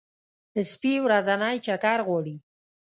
سپي 0.71 0.93
ورځنی 1.05 1.55
چکر 1.65 1.99
غواړي. 2.07 2.35